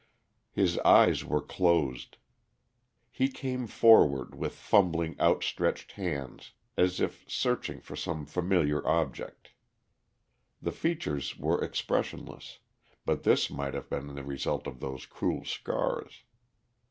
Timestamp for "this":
13.21-13.51